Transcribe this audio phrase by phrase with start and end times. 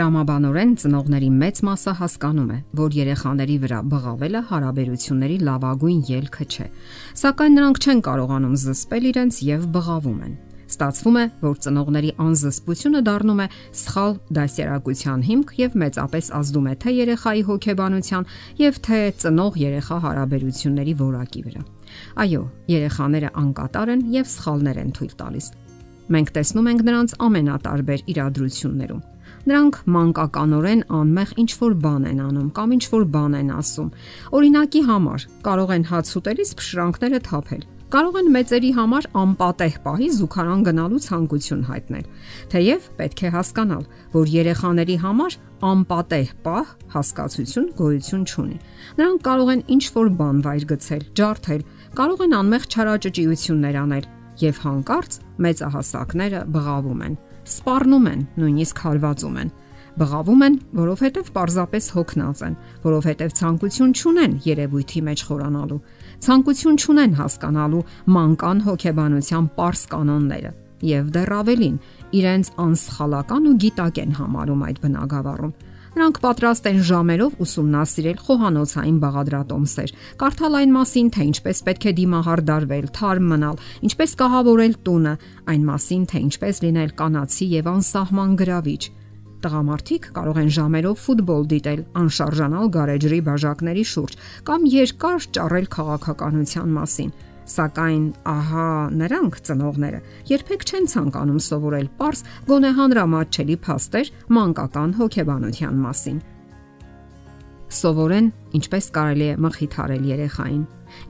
[0.00, 6.68] Տրամաբանորեն ծնողների մեծ մասը հասկանում է, որ երեխաների վրա բղավելը հարաբերությունների լավագույն ելքը չէ,
[7.20, 10.32] սակայն նրանք չեն կարողանում զսպել իրենց եւ բղավում են։
[10.70, 13.46] Ստացվում է, որ ծնողների անզսպությունը դառնում է
[13.76, 18.28] սխալ դասերակցության հիմք եւ մեծապես ազդում է թե երեխայի հոգեբանության
[18.64, 21.64] եւ թե ծնող-երեխա հարաբերությունների որակի վրա։
[22.24, 22.42] Այո,
[22.72, 25.50] երեխաները անկատար են եւ սխալներ են թույլ տալիս։
[26.10, 29.02] Մենք տեսնում ենք նրանց ամենատարբեր իրադրություններում
[29.48, 33.88] Նրանք մանկականորեն անմեղ ինչ որ բան են անում կամ ինչ որ բան են ասում։
[34.36, 40.60] Օրինակի համար կարող են հաց ուտելիս փշրանքները թափել։ Կարող են մեծերի համար անպատեհ պահի զուգարան
[40.68, 42.04] գնալու ցանկություն հայտնել։
[42.52, 45.38] Թեև պետք է հասկանալ, որ երեխաների համար
[45.70, 48.60] անպատեհ պահ հասկացություն գոյություն չունի։
[49.00, 54.62] Նրանք կարող են ինչ որ բան վայր գցել, ջարդել, կարող են անմեղ չարաճճիություններ անել եւ
[54.64, 57.18] հանկարծ մեծահասակները բղավում են
[57.50, 59.50] սպառնում են, նույնիսկ հարվածում են։
[60.00, 65.80] Բղավում են, որովհետև պարզապես հոգնած են, որովհետև ցանկություն չունեն երևույթի մեջ խորանալու։
[66.26, 67.82] Ցանկություն չունեն հասկանալու
[68.16, 70.52] մանկան հոգեբանության པարս կանոնները
[70.90, 71.74] եւ դեռ ավելին,
[72.20, 75.52] իրենց անսխալական ու գիտակ են համարում այդ բնագավառում
[75.90, 82.42] Նրանք պատրաստ են ժամերով ուսումնասիրել խոհանոցային բաղադրատոմսեր, կարդալ այն մասին, թե ինչպես պետք է դիմահար
[82.50, 83.58] դարվել, թարմ մնալ,
[83.90, 85.14] ինչպես կահավորել տունը,
[85.50, 88.82] այն մասին, թե ինչպես լինել կանացի եւ անսահման գրավիչ։
[89.40, 94.16] Տղամարդիկ կարող են ժամերով ֆուտբոլ դիտել, անշարժանալ գարեջրի բաժակների շուրջ
[94.46, 97.14] կամ երկար ճառել քաղաքականության մասին
[97.50, 98.66] Սակայն ահա
[99.00, 102.20] նրանք ծնողները երբեք չեն ցանկանում սովորել པարս
[102.50, 106.18] գոնե հանրամատչելի փաստեր մանկական հոգեբանության մասին։
[107.80, 108.28] Սովորեն
[108.60, 110.62] ինչպես կարելի է մխիթարել երեխային,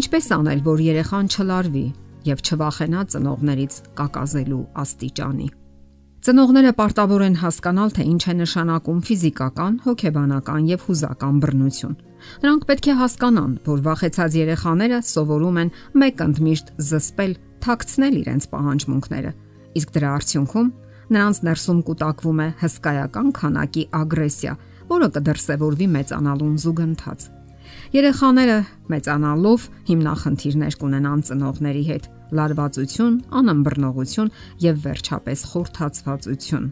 [0.00, 1.86] ինչպես անել, որ երեխան չլարվի
[2.26, 5.48] եւ չվախենա ծնողներից կակազելու աստիճանի։
[6.26, 11.92] Ծնողները պարտավոր են հասկանալ, թե ինչ է նշանակում ֆիզիկական, հոգեբանական եւ հուզական բռնություն։
[12.42, 15.70] Նրանք պետք է հասկանան, որ վախեցած երեխաները սովորում են
[16.02, 17.32] մեկ ընդմիշտ զսպել,
[17.66, 19.32] թաքցնել իրենց պահանջմունքները,
[19.80, 20.68] իսկ դրա արդյունքում
[21.06, 24.54] նրանց ներսում կուտակվում է հսկայական քանակի ագրեսիա,
[24.90, 27.26] որը կդրսևորվի մեծանալուն զուգընթաց։
[27.94, 28.58] Երեխաները
[28.92, 34.30] մեծանալով հիմնախնդիրներ կունենան ծնողների հետ՝ լարվածություն, անըմբռնողություն
[34.66, 36.68] եւ վերջապես խորթացվածություն։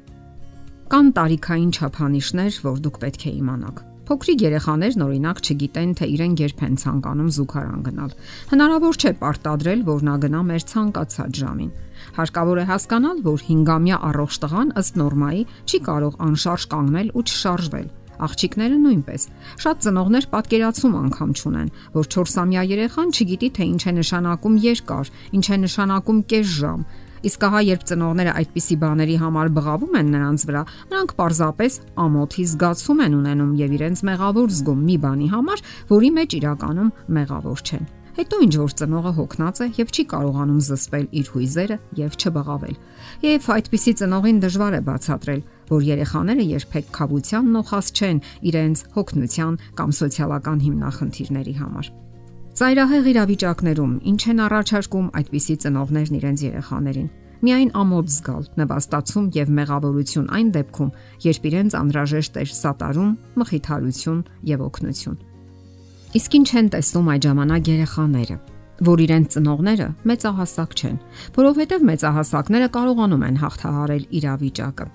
[0.95, 6.59] Կան տարիքային չափանիշներ, որ դուք պետք է իմանաք։ Փոքրիկ երեխաներն օրինակ չգիտեն, թե իրենք երբ
[6.67, 8.11] են ցանկանում զուգարան գնալ։
[8.51, 11.71] Հնարավոր չէ պարտադրել, որ նա գնա մեր ցանկացած ժամին։
[12.19, 17.89] Հարկավոր է հասկանալ, որ 5-ամյա առողջ տղան ըստ նորմայի չի կարող անշարժ կանգնել ու չշարժվել։
[18.25, 19.23] Աղջիկները նույնպես։
[19.65, 25.47] Շատ ծնողներ պատկերացում անգամ չունեն, որ 4-ամյա երեխան չգիտի թե ինչ է նշանակում երկար, ինչ
[25.49, 26.85] է նշանակում կես ժամ,
[27.25, 30.63] Իսկ ահա երբ ծնողները այդպիսի բաների համար բղավում են նրանց վրա,
[30.93, 35.63] նրանք պարզապես ամոթի զգացում են ունենում եւ իրենց մեղավոր զգում մի բանի համար,
[35.95, 41.07] որի մեջ իրականում մեղավոր չեն։ Հետո ինչ որ ծնողը հոգնած է եւ չի կարողանում զսպել
[41.19, 42.77] իր հույզերը եւ չբղավել։
[43.25, 45.43] Եվ այդպիսի ծնողին դժվար է բացատրել,
[45.75, 48.23] որ երեխաները երբեք խավության նոխած չեն
[48.55, 51.91] իրենց հոգնության կամ սոցիալական հիմնախնդիրների համար։
[52.55, 57.09] Ծայրահեղ իրավիճակներում ինչ են առաջարկում այդպիսի ծնողներն իրենց երեխաներին։
[57.45, 60.93] Միայն ամոթ զգալ, նվաստացում եւ մեղավորություն այն դեպքում,
[61.25, 63.11] երբ իրենց անհրաժեշտ է սատարում,
[63.43, 64.21] մխիթարություն
[64.55, 65.19] եւ օգնություն։
[66.15, 68.37] Իսկ ինչ են տեսնում այդ ժամանակ երեխաները,
[68.87, 70.99] որ իրենց ծնողները մեծահասակ չեն,
[71.35, 74.87] որովհետեւ մեծահասակները կարողանում են հաղթահարել իրավիճակը։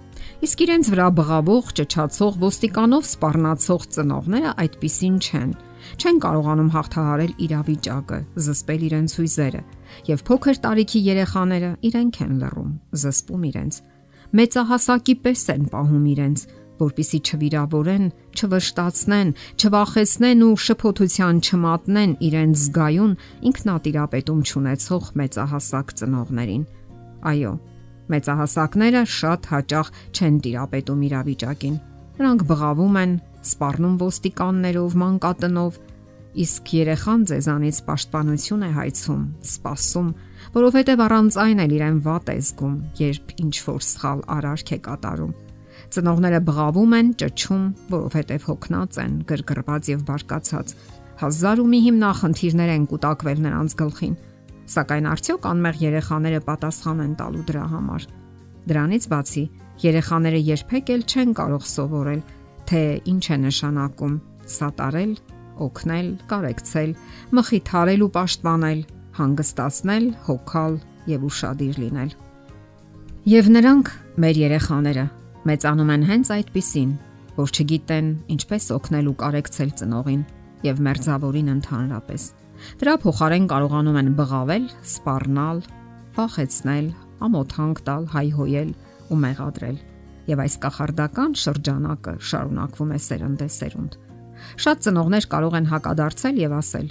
[0.47, 5.52] Իսկ իրենց վրա բղավող, ճչացող, ոստիկանով սпарնացող ծնողները այդպիսին չեն
[5.99, 9.61] չեն կարողանում հաղթահարել իրավիճակը, զսպել իրենց հույզերը,
[10.09, 12.71] եւ փոքր տարիքի երեխաները իրենք են լռում,
[13.03, 13.79] զսպում իրենց։
[14.39, 16.43] Մեծահասակի պես են պահում իրենց,
[16.79, 18.05] որpիսի չվիրավորեն,
[18.39, 23.13] չվշտացնեն, չվախեցնեն ու շփոթության չմատնեն իրենց զգայուն
[23.49, 26.63] ինքնատիրապետում ճանաչող մեծահասակ ծնողներին։
[27.29, 27.53] Այո,
[28.09, 31.75] մեծահասակները շատ հաճախ չեն տիրապետում իրավիճակին։
[32.19, 33.11] Նրանք բղավում են,
[33.49, 35.78] սպառնում ոստիկաններով, մանկատնով,
[36.40, 40.09] իսկ երեխան ձեզանից պաշտպանություն է հայցում, սпасում,
[40.56, 45.34] որովհետև առանց այն էլ իրեն վատ է զգում, երբ ինչ որ սխալ արարք է կատարում։
[45.90, 50.74] Ծնողները բղավում են, ճճում, որովհետև հոգնած են, գրգռված եւ բարկացած։
[51.20, 54.14] Հազար ու մի հիմնախնդիրներ են կուտակվել նրանց գլխին,
[54.70, 58.06] սակայն արդյոք անմեղ երեխաները պատասխան են տալու դրա համար։
[58.70, 59.44] Դրանից բացի,
[59.84, 62.22] երեխաները երբեք էլ չեն կարող սովորել,
[62.70, 64.16] թե ինչ է նշանակում
[64.59, 65.14] սատարել
[65.66, 66.91] օգնել, կարեկցել,
[67.40, 68.82] մխիթարել ու պաշտպանել,
[69.20, 70.73] հանգստացնել, հոգալ
[71.09, 72.11] եւ ուրشادիր լինել։
[73.29, 73.91] Եվ նրանք
[74.23, 75.06] մեր երեխաները
[75.50, 76.91] մեծանում են հենց այդպիսին,
[77.40, 80.23] որ չգիտեն ինչպես օգնել ու կարեկցել ծնողին
[80.67, 82.23] եւ մերձավորին ընդհանրապես։
[82.79, 85.62] Դրա փոխարեն կարողանում են բղավել, սպառնալ,
[86.17, 86.90] փախեցնել,
[87.29, 88.72] ամոթանք տալ, հայհոյել
[89.09, 89.79] ու մեղադրել։
[90.29, 94.00] Եվ այս կախարդական շրջանակը շարունակվում է սերնդեսերունդ։
[94.59, 96.88] Շատ ծնողներ կարող են հակադարձել եւ ասել.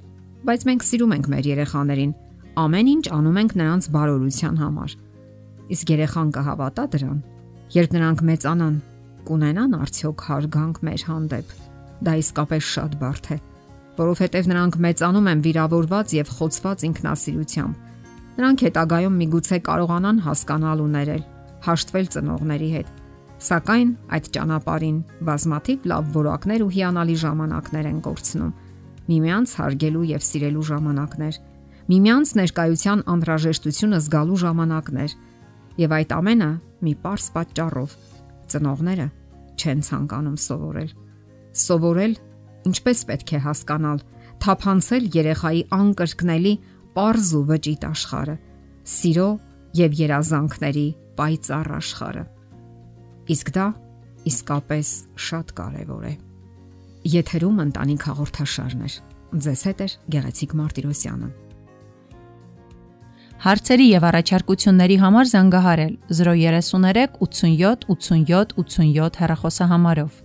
[0.49, 2.13] Բայց մենք սիրում ենք մեր երեխաներին։
[2.59, 4.95] Ամեն ինչ անում ենք նրանց բարօրության համար։
[5.69, 7.19] Իսկ երեխան կհավատա դրան։
[7.79, 8.77] Երբ նրանք մեծանան,
[9.29, 11.51] կունենան արդյոք հարգանք մեր հանդեպ։
[12.09, 13.37] Դա իսկապես շատ բարդ է,
[13.99, 17.75] որովհետև նրանք մեծանում են վիրավորված եւ խոցված ինքնասիրությամբ։
[18.39, 21.23] Նրանք հետագայում միգուցե կարողանան հասկանալ ու ներել,
[21.69, 22.98] հաշտվել ծնողների հետ
[23.39, 24.97] Սակայն այդ ճանապարհին
[25.29, 28.55] բազմաթիվ լավ որակներ ու հիանալի ժամանակներ են կորցնում։
[29.09, 31.37] Միմյանց հարգելու եւ սիրելու ժամանակներ,
[31.89, 35.15] միմյանց ներկայության անհրաժեշտությունը զգալու ժամանակներ։
[35.79, 36.51] Եվ այդ ամենը
[36.83, 37.95] մի པարս պատճառով
[38.53, 39.07] ծնողները
[39.59, 40.91] չեն ցանկանում սովորել։
[41.63, 42.17] Սովորել
[42.69, 44.03] ինչպես պետք է հասկանալ,
[44.43, 46.55] թափանցել երեխայի անկրկնելի
[46.99, 48.35] པարզ ու վճիտ աշխարը,
[48.99, 49.29] սիրո
[49.79, 50.87] եւ երազանքների
[51.19, 52.25] պայծառ աշխարը։
[53.29, 53.67] Իսկ դա
[54.29, 54.93] իսկապես
[55.29, 56.15] շատ կարևոր է։
[57.13, 58.91] Եթերում ընտանիք հաղորդաշարն է։
[59.45, 61.29] Ձեզ հետ է Գեղեցիկ Մարտիրոսյանը։
[63.39, 70.17] Հարցերի եւ առաջարկությունների համար զանգահարել 033 87 87 87 հեռախոսահամարով։